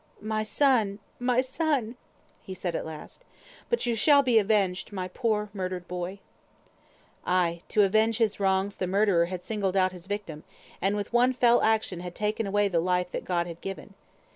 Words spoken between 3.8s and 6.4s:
you shall be avenged, my poor murdered boy."